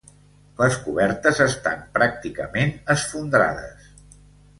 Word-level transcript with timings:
Les 0.59 0.77
cobertes 0.85 1.41
estan 1.45 1.83
pràcticament 1.97 2.73
esfondrades. 2.95 3.93